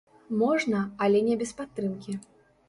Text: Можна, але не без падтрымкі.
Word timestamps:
Можна, 0.37 0.79
але 1.07 1.21
не 1.27 1.37
без 1.43 1.53
падтрымкі. 1.61 2.17